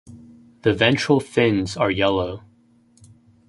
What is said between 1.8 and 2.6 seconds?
yellow.